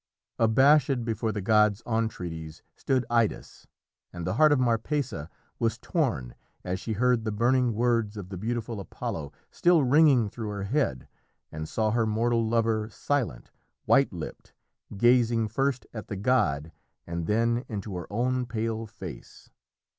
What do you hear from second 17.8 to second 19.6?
her own pale face.